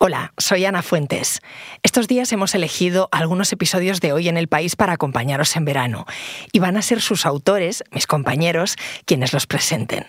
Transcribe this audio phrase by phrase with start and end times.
[0.00, 1.40] Hola, soy Ana Fuentes.
[1.82, 6.06] Estos días hemos elegido algunos episodios de Hoy en el País para acompañaros en verano
[6.52, 8.76] y van a ser sus autores, mis compañeros,
[9.06, 10.04] quienes los presenten.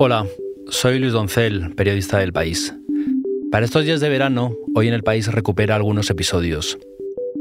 [0.00, 0.26] Hola,
[0.66, 2.74] soy Luis Doncel, periodista del País.
[3.52, 6.78] Para estos días de verano, Hoy en el País recupera algunos episodios.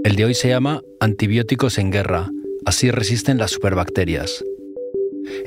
[0.03, 2.29] El de hoy se llama Antibióticos en guerra,
[2.63, 4.43] así resisten las superbacterias.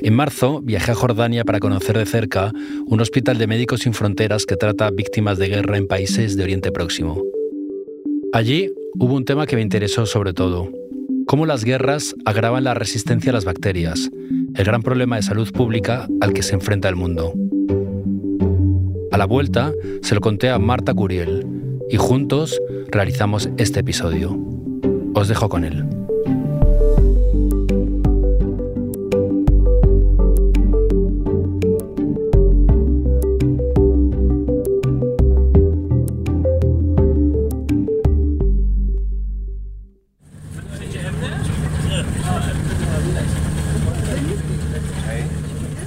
[0.01, 2.51] En marzo viajé a Jordania para conocer de cerca
[2.87, 6.71] un hospital de Médicos Sin Fronteras que trata víctimas de guerra en países de Oriente
[6.71, 7.21] Próximo.
[8.33, 10.69] Allí hubo un tema que me interesó sobre todo,
[11.27, 14.09] cómo las guerras agravan la resistencia a las bacterias,
[14.55, 17.33] el gran problema de salud pública al que se enfrenta el mundo.
[19.11, 21.45] A la vuelta se lo conté a Marta Curiel
[21.89, 22.59] y juntos
[22.89, 24.37] realizamos este episodio.
[25.13, 26.00] Os dejo con él.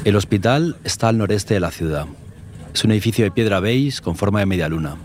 [0.04, 2.04] El hospital está al noreste de la ciudad.
[2.74, 4.96] Es un edificio de piedra beige con forma de media luna.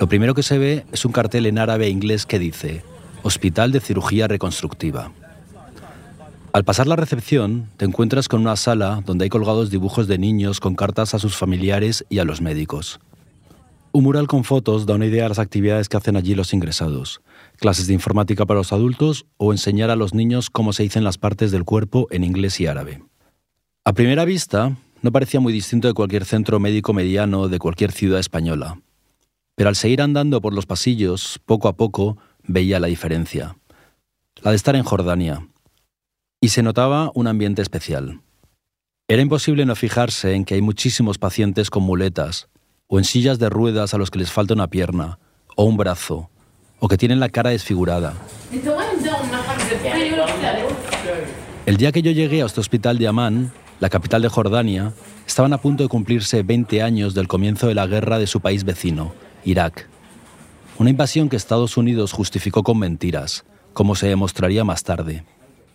[0.00, 2.82] Lo primero que se ve es un cartel en árabe e inglés que dice
[3.22, 5.12] Hospital de Cirugía Reconstructiva.
[6.54, 10.58] Al pasar la recepción, te encuentras con una sala donde hay colgados dibujos de niños
[10.58, 13.00] con cartas a sus familiares y a los médicos.
[13.92, 17.20] Un mural con fotos da una idea de las actividades que hacen allí los ingresados.
[17.58, 21.18] Clases de informática para los adultos o enseñar a los niños cómo se dicen las
[21.18, 23.02] partes del cuerpo en inglés y árabe.
[23.88, 28.20] A primera vista, no parecía muy distinto de cualquier centro médico mediano de cualquier ciudad
[28.20, 28.82] española.
[29.54, 33.56] Pero al seguir andando por los pasillos, poco a poco, veía la diferencia.
[34.42, 35.48] La de estar en Jordania.
[36.38, 38.20] Y se notaba un ambiente especial.
[39.08, 42.50] Era imposible no fijarse en que hay muchísimos pacientes con muletas,
[42.88, 45.18] o en sillas de ruedas a los que les falta una pierna,
[45.56, 46.28] o un brazo,
[46.78, 48.12] o que tienen la cara desfigurada.
[51.64, 53.50] El día que yo llegué a este hospital de Amán,
[53.80, 54.92] la capital de Jordania,
[55.26, 58.64] estaban a punto de cumplirse 20 años del comienzo de la guerra de su país
[58.64, 59.12] vecino,
[59.44, 59.88] Irak.
[60.78, 65.24] Una invasión que Estados Unidos justificó con mentiras, como se demostraría más tarde.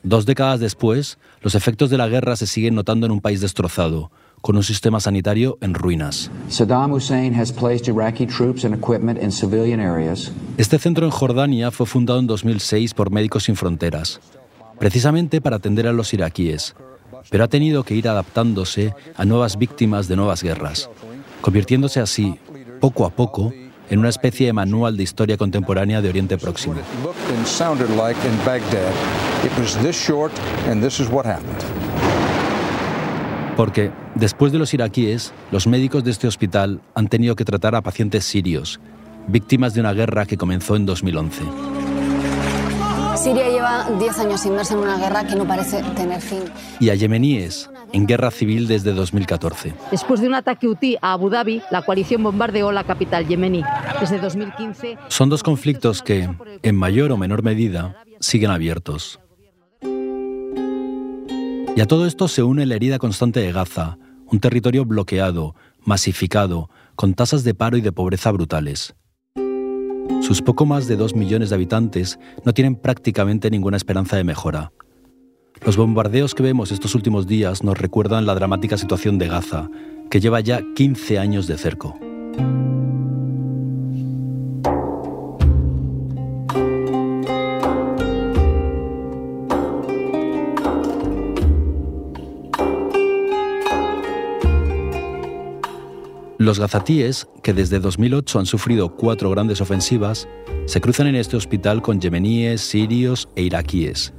[0.04, 4.12] Dos décadas después, los efectos de la guerra se siguen notando en un país destrozado,
[4.42, 6.30] con un sistema sanitario en ruinas.
[6.50, 10.34] Saddam Hussein has placed Iraqi troops and equipment in civilian areas.
[10.58, 14.20] Este centro en Jordania fue fundado en 2006 por Médicos Sin Fronteras,
[14.80, 16.76] precisamente para atender a los iraquíes,
[17.30, 20.90] pero ha tenido que ir adaptándose a nuevas víctimas de nuevas guerras,
[21.42, 22.40] convirtiéndose así,
[22.80, 23.54] poco a poco,
[23.90, 26.76] en una especie de manual de historia contemporánea de Oriente Próximo.
[33.56, 37.82] Porque, después de los iraquíes, los médicos de este hospital han tenido que tratar a
[37.82, 38.80] pacientes sirios,
[39.28, 41.44] víctimas de una guerra que comenzó en 2011.
[43.18, 46.44] Siria lleva 10 años inmersa en una guerra que no parece tener fin.
[46.80, 49.74] Y a yemeníes, en guerra civil desde 2014.
[49.92, 53.64] Después de un ataque UTI a Abu Dhabi, la coalición bombardeó la capital yemení.
[54.00, 54.98] Desde 2015...
[55.10, 56.30] Son dos conflictos que,
[56.64, 59.20] en mayor o menor medida, siguen abiertos.
[61.76, 63.98] Y a todo esto se une la herida constante de Gaza,
[64.32, 68.96] un territorio bloqueado, masificado, con tasas de paro y de pobreza brutales.
[70.24, 74.72] Sus poco más de dos millones de habitantes no tienen prácticamente ninguna esperanza de mejora.
[75.66, 79.70] Los bombardeos que vemos estos últimos días nos recuerdan la dramática situación de Gaza,
[80.10, 82.00] que lleva ya 15 años de cerco.
[96.44, 100.28] Los gazatíes, que desde 2008 han sufrido cuatro grandes ofensivas,
[100.66, 104.12] se cruzan en este hospital con yemeníes, sirios e iraquíes.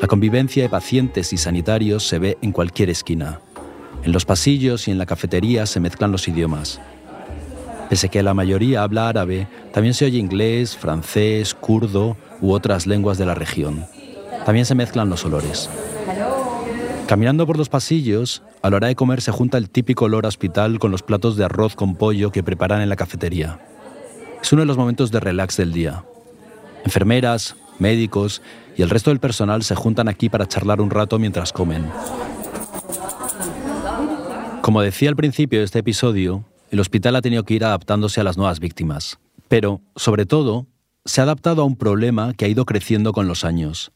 [0.00, 3.40] La convivencia de pacientes y sanitarios se ve en cualquier esquina.
[4.04, 6.80] En los pasillos y en la cafetería se mezclan los idiomas.
[7.90, 13.18] Pese que la mayoría habla árabe, también se oye inglés, francés, kurdo u otras lenguas
[13.18, 13.84] de la región.
[14.46, 15.68] También se mezclan los olores.
[17.08, 20.78] Caminando por los pasillos, a la hora de comer se junta el típico olor hospital
[20.78, 23.60] con los platos de arroz con pollo que preparan en la cafetería.
[24.42, 26.04] Es uno de los momentos de relax del día.
[26.84, 28.42] Enfermeras, médicos
[28.76, 31.86] y el resto del personal se juntan aquí para charlar un rato mientras comen.
[34.60, 38.24] Como decía al principio de este episodio, el hospital ha tenido que ir adaptándose a
[38.24, 39.18] las nuevas víctimas.
[39.48, 40.66] Pero, sobre todo,
[41.06, 43.92] se ha adaptado a un problema que ha ido creciendo con los años.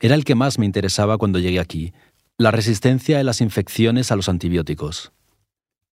[0.00, 1.92] Era el que más me interesaba cuando llegué aquí,
[2.36, 5.12] La resistencia de las infecciones a los antibióticos.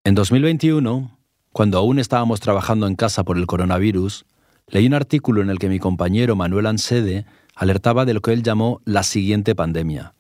[0.05, 1.19] En 2021,
[1.51, 4.27] cuando aún estábamos trabajando en casa por el coronavirus,
[4.67, 7.25] leí un artículo en el que mi compañero Manuel Ansede
[7.55, 10.13] alertaba de lo que él llamó la siguiente pandemia.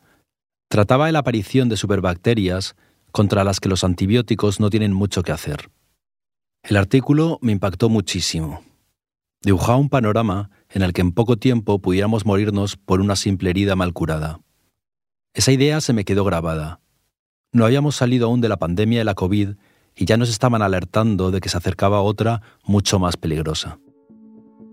[0.68, 2.76] Trataba de la aparición de superbacterias
[3.12, 5.68] contra las que los antibióticos no tienen mucho que hacer.
[6.62, 8.64] El artículo me impactó muchísimo.
[9.42, 13.76] Dibujaba un panorama en el que en poco tiempo pudiéramos morirnos por una simple herida
[13.76, 14.40] mal curada.
[15.36, 16.80] Esa idea se me quedó grabada.
[17.52, 19.50] No habíamos salido aún de la pandemia de la COVID
[19.94, 23.78] y ya nos estaban alertando de que se acercaba otra mucho más peligrosa.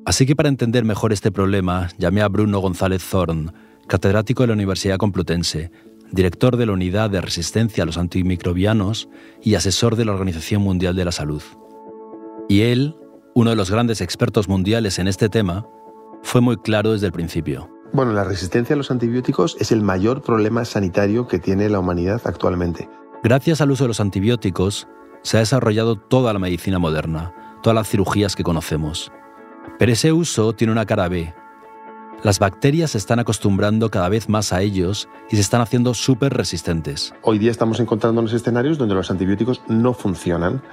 [0.05, 3.51] Así que para entender mejor este problema, llamé a Bruno González Zorn,
[3.87, 5.69] catedrático de la Universidad Complutense,
[6.13, 9.09] director de la Unidad de Resistencia a los Antimicrobianos
[9.41, 11.43] y asesor de la Organización Mundial de la Salud.
[12.47, 12.95] Y él,
[13.35, 15.67] uno de los grandes expertos mundiales en este tema,
[16.21, 17.69] fue muy claro desde el principio.
[17.93, 22.21] Bueno, la resistencia a los antibióticos es el mayor problema sanitario que tiene la humanidad
[22.25, 22.89] actualmente.
[23.21, 24.87] Gracias al uso de los antibióticos,
[25.21, 29.11] se ha desarrollado toda la medicina moderna, todas las cirugías que conocemos.
[29.77, 31.35] Pero ese uso tiene una cara B.
[32.23, 36.33] Las bacterias se están acostumbrando cada vez más a ellos y se están haciendo súper
[36.33, 37.13] resistentes.
[37.21, 40.63] Hoy día estamos encontrándonos escenarios donde los antibióticos no funcionan.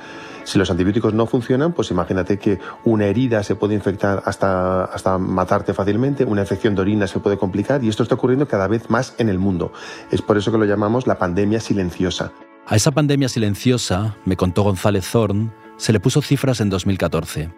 [0.50, 5.16] Si los antibióticos no funcionan, pues imagínate que una herida se puede infectar hasta, hasta
[5.16, 8.90] matarte fácilmente, una infección de orina se puede complicar y esto está ocurriendo cada vez
[8.90, 9.72] más en el mundo.
[10.10, 12.32] Es por eso que lo llamamos la pandemia silenciosa.
[12.66, 17.54] A esa pandemia silenciosa, me contó González Zorn, se le puso cifras en 2014.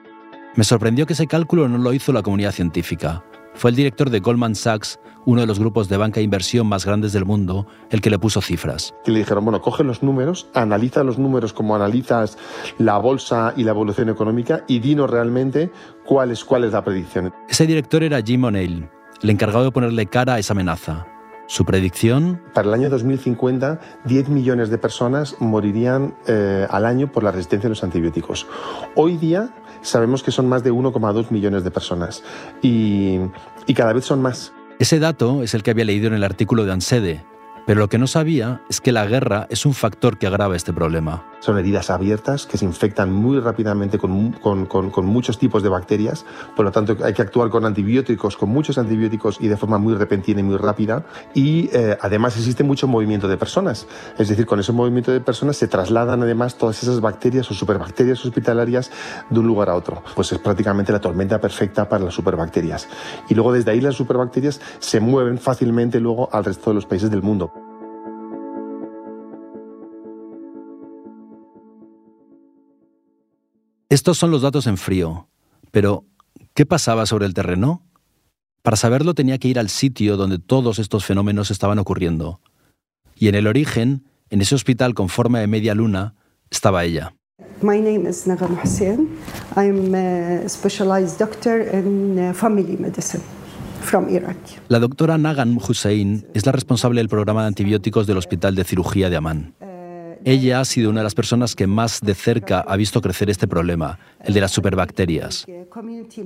[0.55, 3.25] Me sorprendió que ese cálculo no lo hizo la comunidad científica.
[3.55, 6.85] Fue el director de Goldman Sachs, uno de los grupos de banca de inversión más
[6.85, 8.95] grandes del mundo, el que le puso cifras.
[9.07, 12.39] Y le dijeron, bueno, coge los números, analiza los números como analizas
[12.79, 15.71] la bolsa y la evolución económica y dinos realmente
[16.05, 17.33] cuál es, cuál es la predicción.
[17.49, 18.89] Ese director era Jim O'Neill,
[19.23, 21.07] el encargado de ponerle cara a esa amenaza.
[21.47, 22.41] Su predicción...
[22.55, 27.67] Para el año 2050, 10 millones de personas morirían eh, al año por la resistencia
[27.67, 28.47] a los antibióticos.
[28.95, 29.51] Hoy día
[29.83, 32.23] sabemos que son más de 1,2 millones de personas
[32.63, 33.19] y,
[33.75, 34.53] cada vez son más.
[34.79, 37.25] Ese dato es el que había leído en el artículo de Ansede,
[37.67, 40.73] pero lo que no sabía es que la guerra es un factor que agrava este
[40.73, 41.25] problema.
[41.41, 44.37] Son heridas abiertas que se infectan muy rápidamente con,
[45.05, 46.25] muchos tipos de bacterias,
[46.55, 49.95] por lo tanto hay que actuar con antibióticos, con muchos antibióticos y de forma muy
[49.95, 51.05] repentina y muy rápida.
[51.35, 53.87] Y eh, además existe mucho movimiento de personas,
[54.19, 58.25] es decir, con ese movimiento de personas se trasladan además todas esas bacterias o superbacterias
[58.25, 58.91] hospitalarias
[59.31, 60.03] de un lugar a otro.
[60.15, 62.89] Pues es prácticamente la tormenta perfecta para las superbacterias.
[63.29, 67.11] Y luego desde ahí las superbacterias se mueven fácilmente luego al resto de los países
[67.11, 67.53] del mundo.
[73.93, 75.29] Estos son los datos en frío,
[75.71, 76.07] pero
[76.55, 77.83] ¿qué pasaba sobre el terreno?
[78.63, 82.41] Para saberlo tenía que ir al sitio donde todos estos fenómenos estaban ocurriendo.
[83.15, 86.15] Y en el origen, en ese hospital con forma de media luna,
[86.51, 87.15] estaba ella.
[87.61, 89.11] My name is Nagam Hussein.
[89.57, 93.23] I'm a specialized doctor in family medicine
[93.83, 94.39] from Iraq.
[94.69, 99.11] La doctora Nagan Hussein es la responsable del programa de antibióticos del Hospital de Cirugía
[99.11, 99.53] de Amán.
[100.25, 103.49] Ella ha sido una de las personas que más de cerca ha visto crecer este
[103.49, 105.47] problema, el de las superbacterias.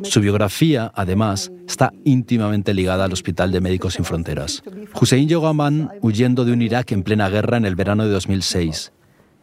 [0.03, 4.63] Su biografía, además, está íntimamente ligada al Hospital de Médicos Sin Fronteras.
[5.01, 8.11] Hussein llegó a Amán huyendo de un Irak en plena guerra en el verano de
[8.11, 8.93] 2006,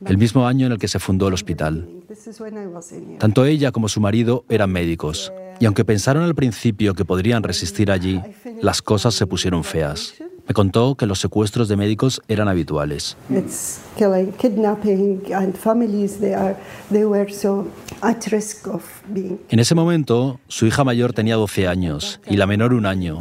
[0.06, 1.88] el mismo año en el que se fundó el hospital.
[3.20, 7.92] Tanto ella como su marido eran médicos, y aunque pensaron al principio que podrían resistir
[7.92, 8.22] allí,
[8.62, 10.14] las cosas se pusieron feas.
[10.48, 13.16] Me contó que los secuestros de médicos eran habituales.
[19.50, 23.20] En ese momento, su hija mayor tenía 12 años y la menor un año.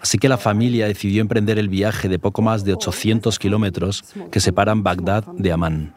[0.00, 4.40] Así que la familia decidió emprender el viaje de poco más de 800 kilómetros que
[4.40, 5.94] separan Bagdad de Amán.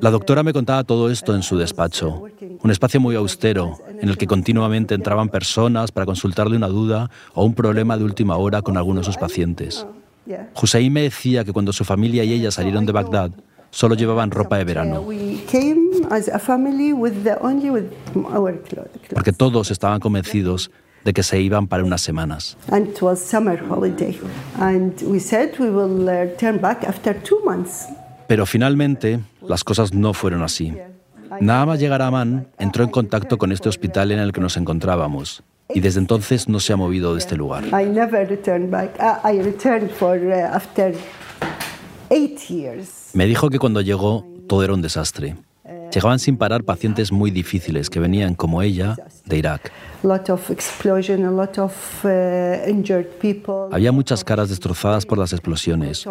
[0.00, 2.24] La doctora me contaba todo esto en su despacho,
[2.62, 7.44] un espacio muy austero en el que continuamente entraban personas para consultarle una duda o
[7.44, 9.86] un problema de última hora con algunos de sus pacientes.
[10.60, 13.32] Hussein me decía que cuando su familia y ella salieron de Bagdad,
[13.70, 15.04] solo llevaban ropa de verano.
[19.14, 20.70] Porque todos estaban convencidos
[21.04, 22.56] de que se iban para unas semanas.
[28.26, 30.74] Pero finalmente las cosas no fueron así.
[31.40, 34.56] Nada más llegar a Amán, entró en contacto con este hospital en el que nos
[34.56, 35.42] encontrábamos
[35.74, 37.64] y desde entonces no se ha movido de este lugar.
[43.14, 45.36] Me dijo que cuando llegó todo era un desastre.
[45.92, 48.96] Llegaban sin parar pacientes muy difíciles que venían, como ella,
[49.26, 49.70] de Irak.
[53.70, 56.06] Había muchas caras destrozadas por las explosiones.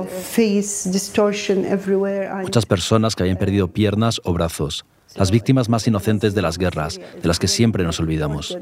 [2.43, 4.85] Muchas personas que habían perdido piernas o brazos
[5.15, 8.57] las víctimas más inocentes de las guerras, de las que siempre nos olvidamos.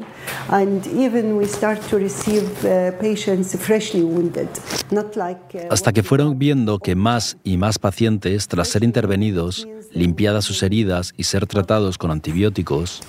[5.69, 11.13] Hasta que fueron viendo que más y más pacientes, tras ser intervenidos, limpiadas sus heridas
[11.17, 13.01] y ser tratados con antibióticos,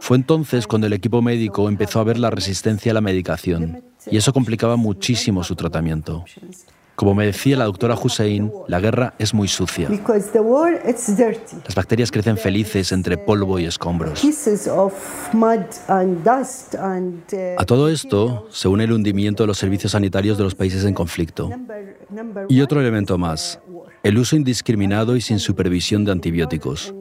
[0.00, 4.16] fue entonces cuando el equipo médico empezó a ver la resistencia a la medicación y
[4.16, 6.24] eso complicaba muchísimo su tratamiento.
[7.00, 9.88] Como me decía la doctora Hussein, la guerra es muy sucia.
[9.88, 14.22] Las bacterias crecen felices entre polvo y escombros.
[17.56, 20.92] A todo esto se une el hundimiento de los servicios sanitarios de los países en
[20.92, 21.50] conflicto.
[22.50, 23.60] Y otro elemento más,
[24.02, 26.94] el uso indiscriminado y sin supervisión de antibióticos.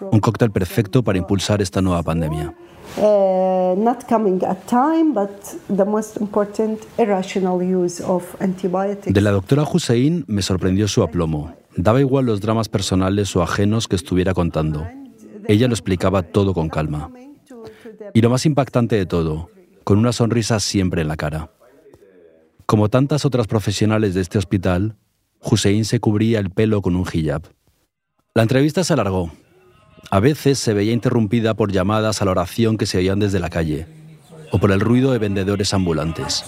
[0.00, 2.52] Un cóctel perfecto para impulsar esta nueva pandemia.
[2.98, 5.30] Uh, not coming at time, but
[5.68, 9.12] the most important, irrational use of antibiotics.
[9.12, 11.54] De la doctora Hussein me sorprendió su aplomo.
[11.76, 14.86] Daba igual los dramas personales o ajenos que estuviera contando.
[15.46, 17.10] Ella lo explicaba todo con calma.
[18.14, 19.50] Y lo más impactante de todo,
[19.84, 21.50] con una sonrisa siempre en la cara.
[22.64, 24.96] Como tantas otras profesionales de este hospital,
[25.42, 27.42] Hussein se cubría el pelo con un hijab.
[28.34, 29.30] La entrevista se alargó,
[30.10, 33.50] a veces se veía interrumpida por llamadas a la oración que se oían desde la
[33.50, 33.86] calle
[34.52, 36.44] o por el ruido de vendedores ambulantes.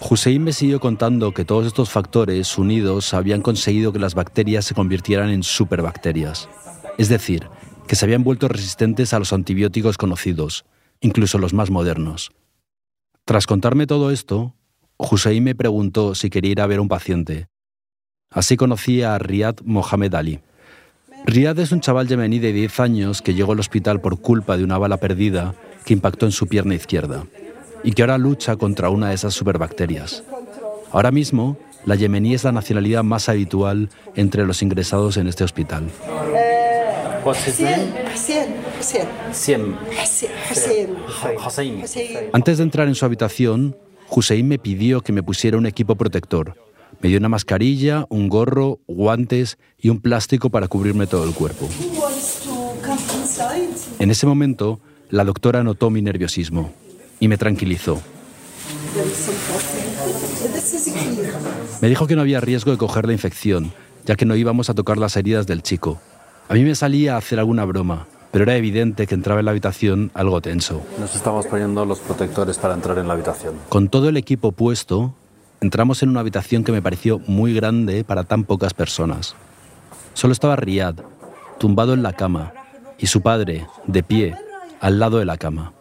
[0.00, 4.74] Hussein me siguió contando que todos estos factores unidos habían conseguido que las bacterias se
[4.74, 6.48] convirtieran en superbacterias,
[6.98, 7.48] es decir,
[7.86, 10.64] que se habían vuelto resistentes a los antibióticos conocidos,
[11.00, 12.32] incluso los más modernos.
[13.24, 14.54] Tras contarme todo esto,
[14.98, 17.48] Hussein me preguntó si quería ir a ver a un paciente,
[18.34, 20.40] Así conocí a Riyad Mohamed Ali.
[21.24, 24.64] Riyad es un chaval yemení de 10 años que llegó al hospital por culpa de
[24.64, 27.24] una bala perdida que impactó en su pierna izquierda
[27.84, 30.24] y que ahora lucha contra una de esas superbacterias.
[30.90, 35.84] Ahora mismo, la yemení es la nacionalidad más habitual entre los ingresados en este hospital.
[42.32, 43.76] Antes de entrar en su habitación,
[44.10, 46.63] Hussein me pidió que me pusiera un equipo protector,
[47.00, 51.68] me dio una mascarilla, un gorro, guantes y un plástico para cubrirme todo el cuerpo.
[53.98, 56.72] En ese momento, la doctora notó mi nerviosismo
[57.20, 58.00] y me tranquilizó.
[61.80, 63.72] Me dijo que no había riesgo de coger la infección,
[64.04, 66.00] ya que no íbamos a tocar las heridas del chico.
[66.48, 69.52] A mí me salía a hacer alguna broma, pero era evidente que entraba en la
[69.52, 70.82] habitación algo tenso.
[70.98, 73.54] Nos estamos poniendo los protectores para entrar en la habitación.
[73.68, 75.14] Con todo el equipo puesto,
[75.60, 79.34] entramos en una habitación que me pareció muy grande para tan pocas personas.
[80.14, 80.96] Solo estaba Riyad,
[81.58, 82.52] tumbado en la cama,
[82.98, 84.36] y su padre, de pie,
[84.80, 85.72] al lado de la cama.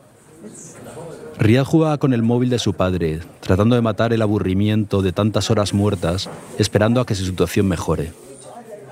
[1.38, 5.50] Riyad jugaba con el móvil de su padre, tratando de matar el aburrimiento de tantas
[5.52, 8.14] horas muertas, esperando a que su situación mejore.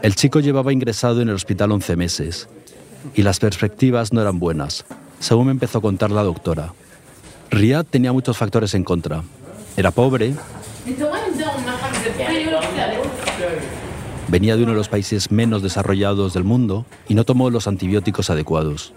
[0.02, 2.50] El chico llevaba ingresado en el hospital 11 meses,
[3.16, 4.86] y las perspectivas no eran buenas,
[5.20, 6.74] según me empezó a contar la doctora.
[7.52, 9.24] Riyad tenía muchos factores en contra.
[9.78, 10.34] Era pobre,
[14.28, 18.30] Venía de uno de los países menos desarrollados del mundo y no tomó los antibióticos
[18.30, 18.94] adecuados.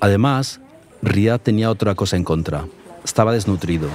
[0.00, 0.60] Además,
[1.02, 2.64] Riyad tenía otra cosa en contra.
[3.04, 3.88] Estaba desnutrido.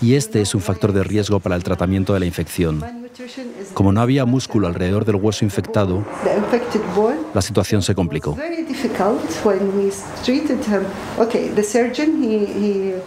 [0.00, 3.03] Y este es un factor de riesgo para el tratamiento de la infección.
[3.74, 6.04] Como no había músculo alrededor del hueso infectado,
[7.32, 8.36] la situación se complicó.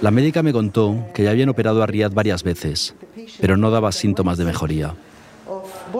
[0.01, 2.95] La médica me contó que ya habían operado a Riyad varias veces,
[3.41, 4.93] pero no daba síntomas de mejoría.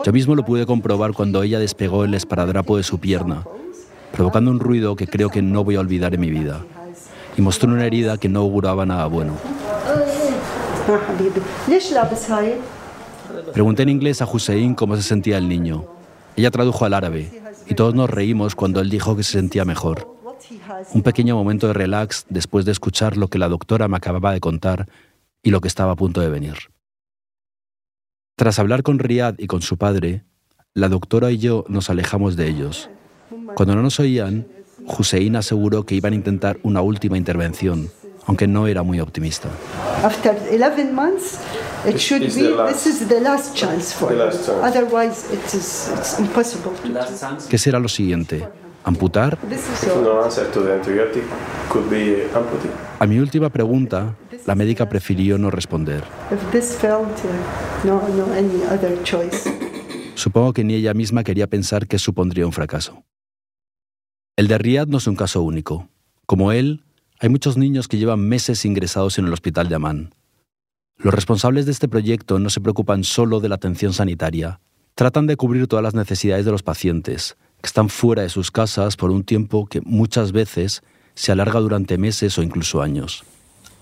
[0.04, 3.44] Yo mismo lo pude comprobar cuando ella despegó el esparadrapo de su pierna,
[4.12, 6.64] provocando un ruido que creo que no voy a olvidar en mi vida,
[7.36, 9.34] y mostró una herida que no auguraba nada bueno.
[13.52, 15.86] Pregunté en inglés a Hussein cómo se sentía el niño.
[16.36, 17.30] Ella tradujo al árabe
[17.66, 20.16] y todos nos reímos cuando él dijo que se sentía mejor.
[20.94, 24.40] Un pequeño momento de relax después de escuchar lo que la doctora me acababa de
[24.40, 24.88] contar
[25.42, 26.54] y lo que estaba a punto de venir.
[28.36, 30.24] Tras hablar con Riyad y con su padre,
[30.74, 32.88] la doctora y yo nos alejamos de ellos.
[33.54, 34.46] Cuando no nos oían,
[34.86, 37.90] Hussein aseguró que iban a intentar una última intervención,
[38.28, 39.48] aunque no era muy optimista.
[40.04, 41.38] After 11 months,
[41.88, 44.30] it should be this is the last chance for her.
[44.62, 46.72] Otherwise, it is it's impossible.
[47.48, 48.46] ¿Qué será lo siguiente?
[48.84, 49.38] ¿Amputar?
[53.00, 54.14] A mi última pregunta,
[54.46, 56.04] la médica prefirió no responder.
[60.14, 63.02] Supongo que ni ella misma quería pensar que supondría un fracaso.
[64.36, 65.88] El de Riyadh no es un caso único.
[66.26, 66.84] Como él,
[67.20, 70.14] hay muchos niños que llevan meses ingresados en el hospital de Amán.
[70.98, 74.60] Los responsables de este proyecto no se preocupan solo de la atención sanitaria,
[74.94, 78.96] tratan de cubrir todas las necesidades de los pacientes, que están fuera de sus casas
[78.96, 80.82] por un tiempo que muchas veces
[81.14, 83.24] se alarga durante meses o incluso años.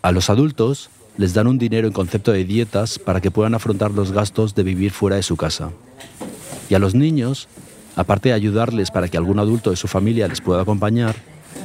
[0.01, 0.89] A los adultos
[1.19, 4.63] les dan un dinero en concepto de dietas para que puedan afrontar los gastos de
[4.63, 5.73] vivir fuera de su casa.
[6.71, 7.49] Y a los niños,
[7.97, 11.17] aparte de ayudarles para que algún adulto de su familia les pueda acompañar,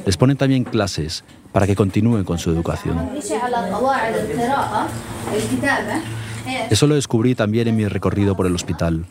[0.06, 3.10] les ponen también clases para que continúen con su educación.
[6.70, 9.06] Eso lo descubrí también en mi recorrido por el hospital.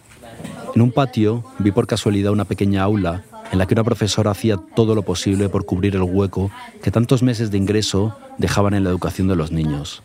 [0.75, 4.57] En un patio vi por casualidad una pequeña aula en la que una profesora hacía
[4.57, 6.51] todo lo posible por cubrir el hueco
[6.83, 10.03] que tantos meses de ingreso dejaban en la educación de los niños.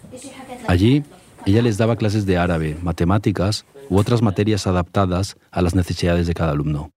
[0.68, 1.04] Allí,
[1.46, 6.34] ella les daba clases de árabe, matemáticas u otras materias adaptadas a las necesidades de
[6.34, 6.95] cada alumno.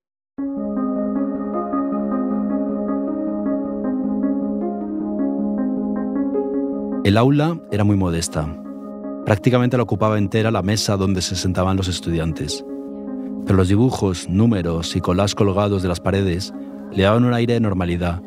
[7.09, 8.55] El aula era muy modesta.
[9.25, 12.63] Prácticamente la ocupaba entera la mesa donde se sentaban los estudiantes.
[13.47, 16.53] Pero los dibujos, números y colas colgados de las paredes
[16.93, 18.21] le daban un aire de normalidad,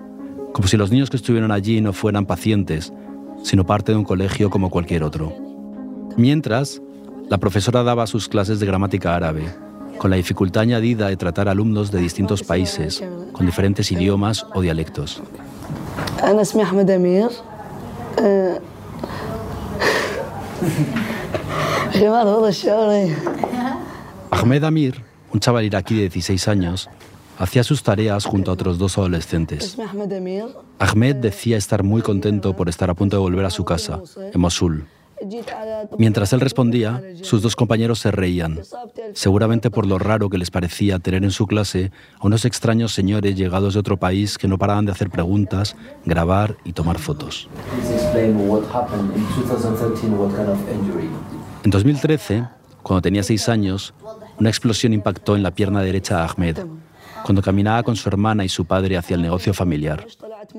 [0.52, 2.92] como si los niños que estuvieron allí no fueran pacientes,
[3.44, 5.32] sino parte de un colegio como cualquier otro.
[6.18, 6.82] Mientras,
[7.30, 9.44] la profesora daba sus clases de gramática árabe,
[10.00, 15.22] con la dificultad añadida de tratar alumnos de distintos países, con diferentes idiomas o dialectos.
[24.32, 25.04] Ahmed Amir,
[25.34, 26.90] un chaval iraquí de 16 años,
[27.38, 29.78] hacía sus tareas junto a otros dos adolescentes.
[30.80, 34.00] Ahmed decía estar muy contento por estar a punto de volver a su casa,
[34.34, 34.88] en Mosul.
[35.98, 38.60] Mientras él respondía, sus dos compañeros se reían,
[39.14, 43.36] seguramente por lo raro que les parecía tener en su clase a unos extraños señores
[43.36, 47.50] llegados de otro país que no paraban de hacer preguntas, grabar y tomar fotos.
[51.64, 52.44] En 2013,
[52.82, 53.94] cuando tenía seis años,
[54.40, 56.58] una explosión impactó en la pierna derecha de Ahmed,
[57.24, 60.08] cuando caminaba con su hermana y su padre hacia el negocio familiar.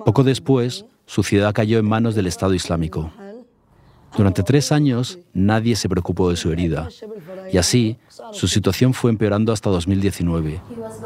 [0.05, 3.11] Poco después, su ciudad cayó en manos del Estado Islámico.
[4.17, 6.89] Durante tres años nadie se preocupó de su herida
[7.53, 7.99] y así
[8.33, 10.61] su situación fue empeorando hasta 2019,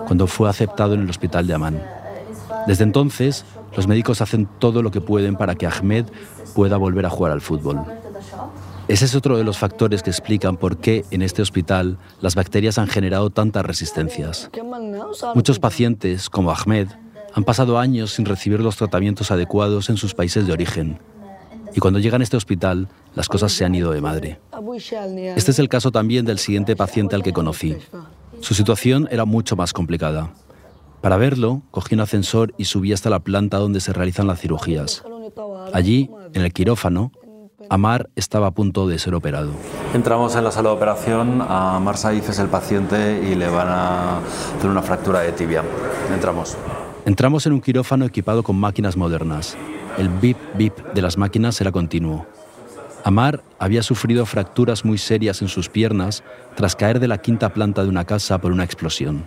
[0.06, 1.82] cuando fue aceptado en el hospital de Amán.
[2.66, 3.44] Desde entonces,
[3.76, 6.06] los médicos hacen todo lo que pueden para que Ahmed
[6.54, 7.80] pueda volver a jugar al fútbol.
[8.88, 12.78] Ese es otro de los factores que explican por qué en este hospital las bacterias
[12.78, 14.50] han generado tantas resistencias.
[15.34, 16.88] Muchos pacientes, como Ahmed,
[17.34, 20.98] han pasado años sin recibir los tratamientos adecuados en sus países de origen
[21.76, 24.40] y cuando llegan a este hospital, las cosas se han ido de madre.
[25.36, 27.76] Este es el caso también del siguiente paciente al que conocí.
[28.40, 30.32] Su situación era mucho más complicada.
[31.02, 35.04] Para verlo, cogí un ascensor y subí hasta la planta donde se realizan las cirugías.
[35.74, 37.12] Allí, en el quirófano,
[37.68, 39.50] Amar estaba a punto de ser operado.
[39.92, 44.18] Entramos en la sala de operación, Amar Saif es el paciente y le van a
[44.56, 45.62] hacer una fractura de tibia.
[46.10, 46.56] Entramos.
[47.04, 49.58] Entramos en un quirófano equipado con máquinas modernas.
[49.98, 52.26] El bip bip de las máquinas era continuo.
[53.02, 56.22] Amar había sufrido fracturas muy serias en sus piernas
[56.54, 59.24] tras caer de la quinta planta de una casa por una explosión.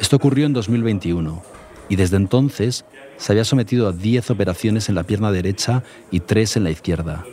[0.00, 1.42] Esto ocurrió en 2021
[1.88, 2.86] y desde entonces
[3.18, 7.24] se había sometido a 10 operaciones en la pierna derecha y 3 en la izquierda.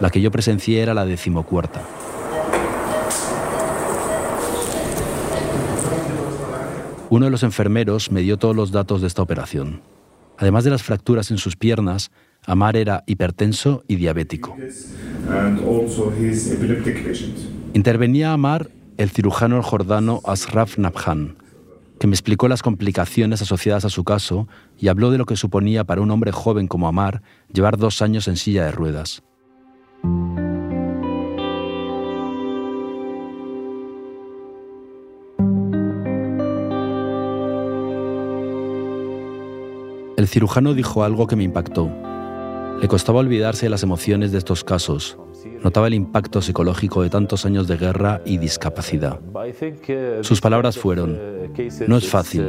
[0.00, 1.82] La que yo presencié era la decimocuarta.
[7.08, 9.93] Uno de los enfermeros me dio todos los datos de esta operación.
[10.38, 12.10] Además de las fracturas en sus piernas,
[12.46, 14.56] Amar era hipertenso y diabético.
[17.72, 21.36] Intervenía Amar el cirujano jordano Asraf Nabhan,
[21.98, 25.84] que me explicó las complicaciones asociadas a su caso y habló de lo que suponía
[25.84, 29.22] para un hombre joven como Amar llevar dos años en silla de ruedas.
[40.24, 41.90] El cirujano dijo algo que me impactó.
[42.80, 45.18] Le costaba olvidarse de las emociones de estos casos.
[45.62, 49.20] Notaba el impacto psicológico de tantos años de guerra y discapacidad.
[50.22, 51.20] Sus palabras fueron,
[51.86, 52.46] no es fácil.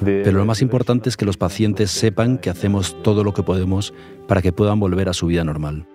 [0.00, 3.92] Pero lo más importante es que los pacientes sepan que hacemos todo lo que podemos
[4.28, 5.88] para que puedan volver a su vida normal.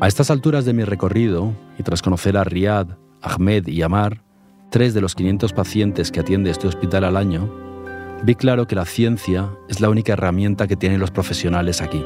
[0.00, 2.88] A estas alturas de mi recorrido, y tras conocer a Riad,
[3.22, 4.22] Ahmed y Amar,
[4.70, 7.50] tres de los 500 pacientes que atiende este hospital al año,
[8.22, 12.04] vi claro que la ciencia es la única herramienta que tienen los profesionales aquí.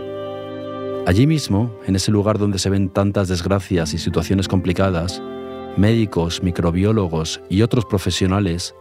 [1.07, 5.21] Allí mismo, en ese lugar donde se ven tantas desgracias y situaciones complicadas,
[5.77, 8.75] médicos, microbiólogos y otros profesionales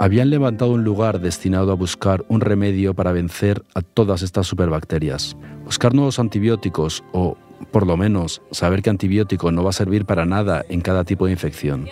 [0.00, 5.36] habían levantado un lugar destinado a buscar un remedio para vencer a todas estas superbacterias,
[5.64, 7.36] buscar nuevos antibióticos o
[7.70, 11.26] por lo menos saber que antibiótico no va a servir para nada en cada tipo
[11.26, 11.88] de infección.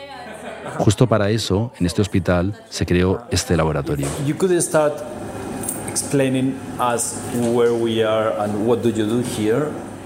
[0.78, 4.07] Justo para eso, en este hospital, se creó este laboratorio.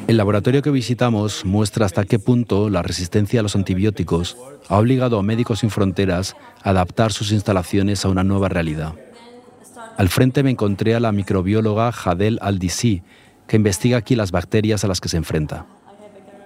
[0.08, 4.36] El laboratorio que visitamos muestra hasta qué punto la resistencia a los antibióticos
[4.68, 8.94] ha obligado a Médicos Sin Fronteras a adaptar sus instalaciones a una nueva realidad.
[9.96, 13.02] Al frente me encontré a la microbióloga Jadel Aldisi,
[13.52, 15.66] que investiga aquí las bacterias a las que se enfrenta.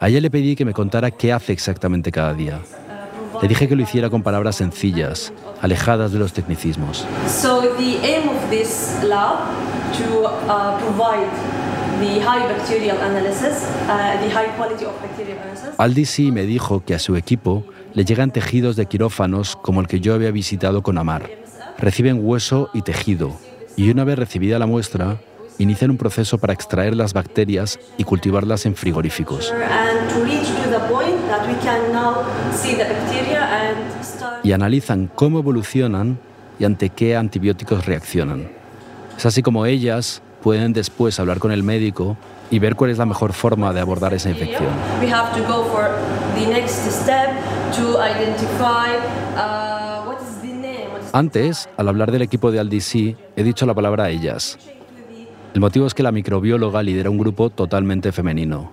[0.01, 2.59] A ella le pedí que me contara qué hace exactamente cada día.
[3.41, 7.07] Le dije que lo hiciera con palabras sencillas, alejadas de los tecnicismos.
[15.79, 17.65] Aldisi me dijo que a su equipo
[17.95, 21.31] le llegan tejidos de quirófanos como el que yo había visitado con Amar.
[21.79, 23.31] Reciben hueso y tejido,
[23.77, 25.21] y una vez recibida la muestra,
[25.59, 29.53] inician un proceso para extraer las bacterias y cultivarlas en frigoríficos.
[34.43, 36.19] Y analizan cómo evolucionan
[36.59, 38.49] y ante qué antibióticos reaccionan.
[39.17, 42.17] Es así como ellas pueden después hablar con el médico
[42.51, 44.69] y ver cuál es la mejor forma de abordar esa infección.
[51.13, 54.59] Antes, al hablar del equipo de Aldisi, he dicho la palabra ellas.
[55.57, 58.73] El motivo es que la microbióloga lidera un grupo totalmente femenino.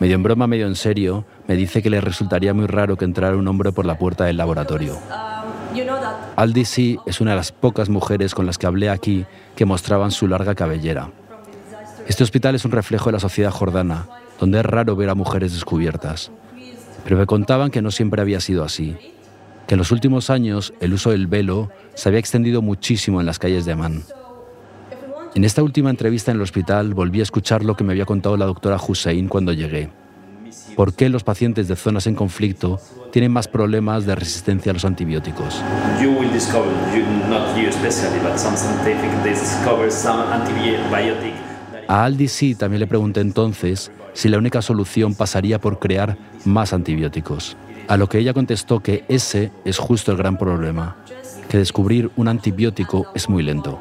[0.00, 3.36] Medio en broma, medio en serio, me dice que le resultaría muy raro que entrara
[3.36, 4.98] un hombre por la puerta del laboratorio.
[6.34, 10.26] Aldisi es una de las pocas mujeres con las que hablé aquí que mostraban su
[10.26, 11.10] larga cabellera.
[12.06, 14.08] Este hospital es un reflejo de la sociedad jordana,
[14.40, 16.30] donde es raro ver a mujeres descubiertas.
[17.04, 18.96] Pero me contaban que no siempre había sido así,
[19.66, 23.38] que en los últimos años el uso del velo se había extendido muchísimo en las
[23.38, 24.04] calles de Amán.
[25.38, 28.36] En esta última entrevista en el hospital volví a escuchar lo que me había contado
[28.36, 29.88] la doctora Hussein cuando llegué.
[30.74, 32.80] ¿Por qué los pacientes de zonas en conflicto
[33.12, 35.62] tienen más problemas de resistencia a los antibióticos?
[41.86, 46.72] A Aldi sí también le pregunté entonces si la única solución pasaría por crear más
[46.72, 47.56] antibióticos.
[47.86, 50.96] A lo que ella contestó que ese es justo el gran problema,
[51.48, 53.78] que descubrir un antibiótico es muy lento.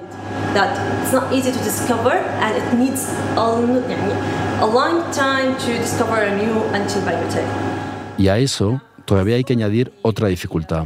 [8.18, 10.86] Y a eso todavía hay que añadir otra dificultad.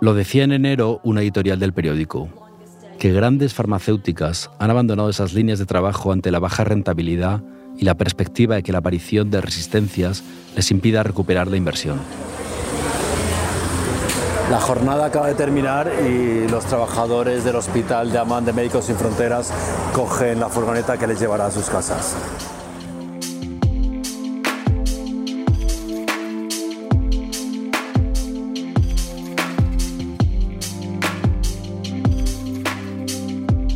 [0.00, 2.28] Lo decía en enero una editorial del periódico,
[2.98, 7.42] que grandes farmacéuticas han abandonado esas líneas de trabajo ante la baja rentabilidad
[7.78, 10.24] y la perspectiva de que la aparición de resistencias
[10.54, 11.98] les impida recuperar la inversión.
[14.50, 18.94] La jornada acaba de terminar y los trabajadores del Hospital de Amán de Médicos Sin
[18.94, 19.52] Fronteras
[19.92, 22.14] cogen la furgoneta que les llevará a sus casas.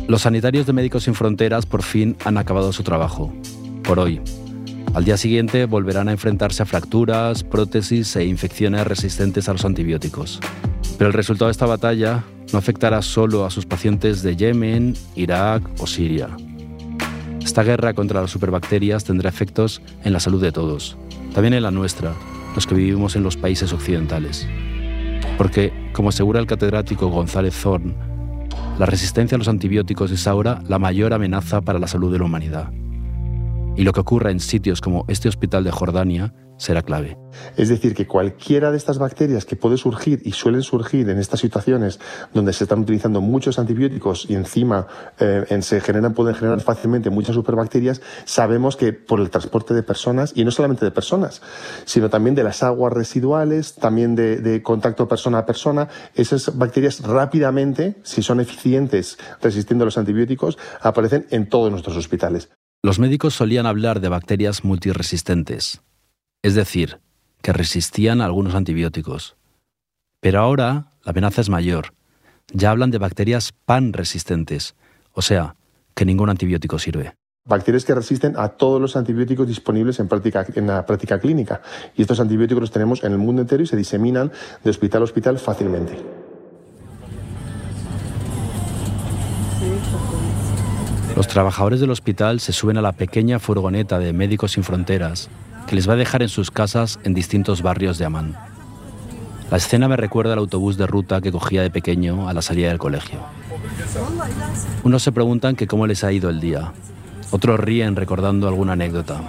[0.07, 3.33] Los sanitarios de Médicos Sin Fronteras por fin han acabado su trabajo,
[3.83, 4.21] por hoy.
[4.93, 10.41] Al día siguiente volverán a enfrentarse a fracturas, prótesis e infecciones resistentes a los antibióticos.
[10.97, 15.63] Pero el resultado de esta batalla no afectará solo a sus pacientes de Yemen, Irak
[15.79, 16.27] o Siria.
[17.41, 20.97] Esta guerra contra las superbacterias tendrá efectos en la salud de todos,
[21.33, 22.13] también en la nuestra,
[22.53, 24.45] los que vivimos en los países occidentales.
[25.37, 27.95] Porque, como asegura el catedrático González Zorn,
[28.77, 32.25] la resistencia a los antibióticos es ahora la mayor amenaza para la salud de la
[32.25, 32.71] humanidad
[33.75, 37.17] y lo que ocurra en sitios como este hospital de Jordania será clave.
[37.57, 41.39] Es decir, que cualquiera de estas bacterias que puede surgir y suelen surgir en estas
[41.39, 41.99] situaciones
[42.35, 44.85] donde se están utilizando muchos antibióticos y encima
[45.19, 50.33] eh, se generan, pueden generar fácilmente muchas superbacterias, sabemos que por el transporte de personas,
[50.35, 51.41] y no solamente de personas,
[51.85, 57.01] sino también de las aguas residuales, también de, de contacto persona a persona, esas bacterias
[57.01, 62.49] rápidamente, si son eficientes resistiendo a los antibióticos, aparecen en todos nuestros hospitales.
[62.83, 65.83] Los médicos solían hablar de bacterias multiresistentes,
[66.41, 66.99] es decir,
[67.43, 69.35] que resistían a algunos antibióticos.
[70.19, 71.93] Pero ahora la amenaza es mayor.
[72.51, 74.73] Ya hablan de bacterias panresistentes,
[75.13, 75.55] o sea,
[75.93, 77.13] que ningún antibiótico sirve.
[77.45, 81.61] Bacterias que resisten a todos los antibióticos disponibles en, práctica, en la práctica clínica.
[81.95, 84.31] Y estos antibióticos los tenemos en el mundo entero y se diseminan
[84.63, 86.20] de hospital a hospital fácilmente.
[91.21, 95.29] Los trabajadores del hospital se suben a la pequeña furgoneta de Médicos Sin Fronteras
[95.67, 98.35] que les va a dejar en sus casas en distintos barrios de Amán.
[99.51, 102.69] La escena me recuerda al autobús de ruta que cogía de pequeño a la salida
[102.69, 103.19] del colegio.
[104.83, 106.73] Unos se preguntan que cómo les ha ido el día,
[107.29, 109.21] otros ríen recordando alguna anécdota,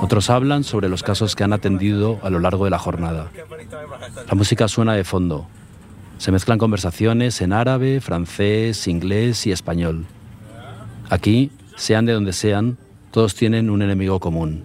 [0.00, 3.28] otros hablan sobre los casos que han atendido a lo largo de la jornada.
[4.28, 5.46] La música suena de fondo,
[6.18, 10.06] se mezclan conversaciones en árabe, francés, inglés y español.
[11.10, 12.78] Aquí, sean de donde sean,
[13.10, 14.62] todos tienen un enemigo común.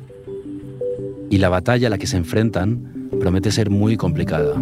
[1.32, 4.54] Y la batalla a la que se enfrentan promete ser muy complicada.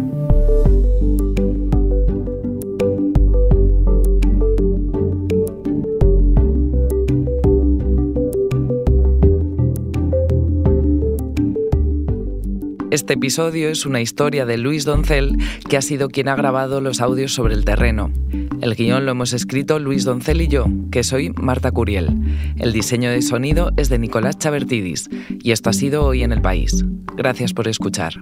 [12.90, 15.36] Este episodio es una historia de Luis Doncel,
[15.68, 18.10] que ha sido quien ha grabado los audios sobre el terreno.
[18.64, 22.08] El guion lo hemos escrito Luis Doncel y yo, que soy Marta Curiel.
[22.56, 25.10] El diseño de sonido es de Nicolás Chabertidis
[25.42, 26.82] y esto ha sido Hoy en el País.
[27.14, 28.14] Gracias por escuchar.